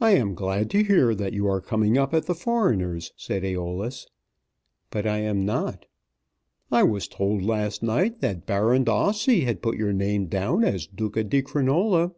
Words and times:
"I 0.00 0.12
am 0.12 0.34
glad 0.34 0.70
to 0.70 0.82
hear 0.82 1.14
that 1.14 1.34
you 1.34 1.46
are 1.46 1.60
coming 1.60 1.98
up 1.98 2.14
at 2.14 2.24
the 2.24 2.34
Foreigners," 2.34 3.12
said 3.18 3.42
Æolus. 3.42 4.06
"But 4.88 5.06
I 5.06 5.18
am 5.18 5.44
not." 5.44 5.84
"I 6.72 6.84
was 6.84 7.06
told 7.06 7.42
last 7.42 7.82
night 7.82 8.20
that 8.22 8.46
Baron 8.46 8.84
D'Ossi 8.84 9.42
had 9.42 9.60
put 9.60 9.76
your 9.76 9.92
name 9.92 10.28
down 10.28 10.64
as 10.64 10.86
Duca 10.86 11.22
di 11.22 11.42
Crinola." 11.42 12.14